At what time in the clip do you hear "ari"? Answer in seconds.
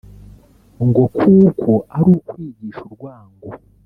1.97-2.07